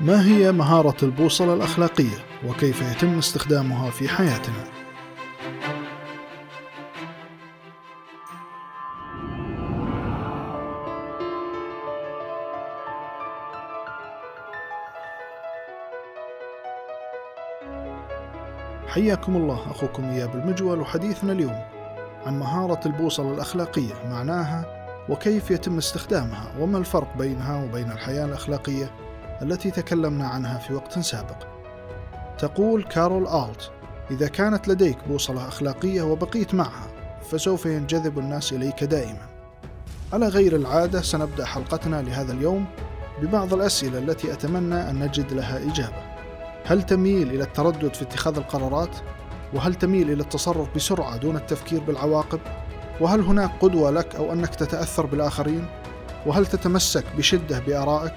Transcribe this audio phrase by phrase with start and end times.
[0.00, 4.64] ما هي مهارة البوصلة الأخلاقية وكيف يتم استخدامها في حياتنا؟
[18.86, 21.60] حياكم الله أخوكم إياب المجول وحديثنا اليوم
[22.26, 24.64] عن مهارة البوصلة الأخلاقية معناها
[25.08, 28.90] وكيف يتم استخدامها وما الفرق بينها وبين الحياة الأخلاقية
[29.42, 31.36] التي تكلمنا عنها في وقت سابق.
[32.38, 33.70] تقول كارول آلت:
[34.10, 36.86] إذا كانت لديك بوصلة أخلاقية وبقيت معها
[37.30, 39.26] فسوف ينجذب الناس إليك دائما.
[40.12, 42.66] على غير العادة سنبدأ حلقتنا لهذا اليوم
[43.22, 46.02] ببعض الأسئلة التي أتمنى أن نجد لها إجابة.
[46.64, 48.96] هل تميل إلى التردد في اتخاذ القرارات؟
[49.54, 52.40] وهل تميل إلى التصرف بسرعة دون التفكير بالعواقب؟
[53.00, 55.66] وهل هناك قدوة لك أو أنك تتأثر بالآخرين؟
[56.26, 58.14] وهل تتمسك بشدة بآرائك؟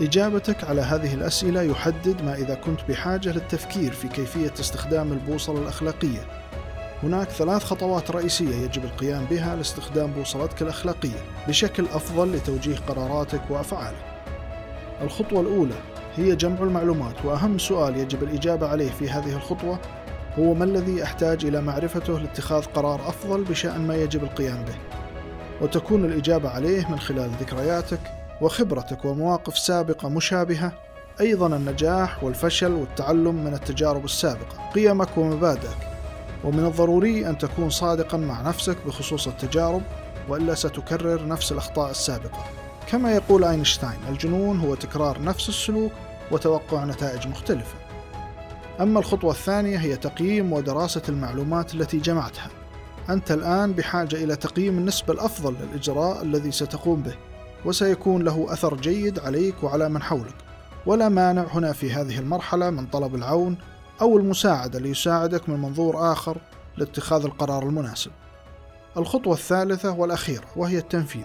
[0.00, 6.20] إجابتك على هذه الأسئلة يحدد ما إذا كنت بحاجة للتفكير في كيفية استخدام البوصلة الأخلاقية.
[7.02, 14.04] هناك ثلاث خطوات رئيسية يجب القيام بها لاستخدام بوصلتك الأخلاقية بشكل أفضل لتوجيه قراراتك وأفعالك.
[15.02, 15.74] الخطوة الأولى
[16.16, 19.78] هي جمع المعلومات وأهم سؤال يجب الإجابة عليه في هذه الخطوة
[20.38, 24.74] هو ما الذي أحتاج إلى معرفته لاتخاذ قرار أفضل بشأن ما يجب القيام به
[25.60, 28.00] وتكون الإجابة عليه من خلال ذكرياتك
[28.40, 30.72] وخبرتك ومواقف سابقة مشابهة
[31.20, 34.70] أيضا النجاح والفشل والتعلم من التجارب السابقة.
[34.74, 35.78] قيمك ومبادئك.
[36.44, 39.82] ومن الضروري أن تكون صادقا مع نفسك بخصوص التجارب
[40.28, 42.44] وإلا ستكرر نفس الأخطاء السابقة.
[42.90, 45.92] كما يقول أينشتاين الجنون هو تكرار نفس السلوك
[46.30, 47.74] وتوقع نتائج مختلفة.
[48.80, 52.48] أما الخطوة الثانية هي تقييم ودراسة المعلومات التي جمعتها.
[53.10, 57.14] أنت الآن بحاجة إلى تقييم النسبة الأفضل للإجراء الذي ستقوم به.
[57.64, 60.34] وسيكون له أثر جيد عليك وعلى من حولك.
[60.86, 63.56] ولا مانع هنا في هذه المرحلة من طلب العون
[64.00, 66.36] أو المساعدة ليساعدك من منظور آخر
[66.76, 68.10] لاتخاذ القرار المناسب.
[68.96, 71.24] الخطوة الثالثة والأخيرة وهي التنفيذ.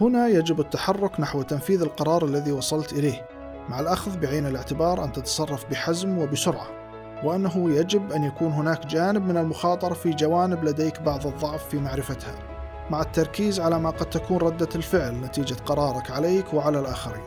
[0.00, 3.26] هنا يجب التحرك نحو تنفيذ القرار الذي وصلت إليه
[3.68, 6.68] مع الأخذ بعين الاعتبار أن تتصرف بحزم وبسرعة
[7.24, 12.49] وأنه يجب أن يكون هناك جانب من المخاطرة في جوانب لديك بعض الضعف في معرفتها.
[12.90, 17.22] مع التركيز على ما قد تكون ردة الفعل نتيجة قرارك عليك وعلى الآخرين.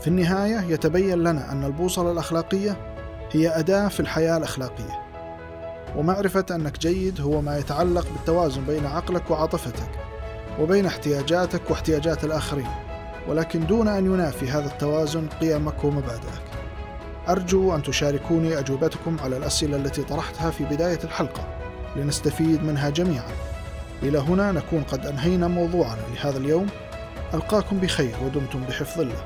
[0.00, 2.76] في النهاية يتبين لنا أن البوصلة الأخلاقية
[3.32, 5.02] هي أداة في الحياة الأخلاقية
[5.96, 9.90] ومعرفة أنك جيد هو ما يتعلق بالتوازن بين عقلك وعاطفتك
[10.60, 12.68] وبين احتياجاتك واحتياجات الآخرين
[13.28, 16.48] ولكن دون أن ينافي هذا التوازن قيمك ومبادئك.
[17.28, 21.42] أرجو أن تشاركوني أجوبتكم على الأسئلة التي طرحتها في بداية الحلقة
[21.96, 23.37] لنستفيد منها جميعا.
[24.02, 26.66] إلى هنا نكون قد أنهينا موضوعنا لهذا اليوم.
[27.34, 29.24] ألقاكم بخير ودمتم بحفظ الله.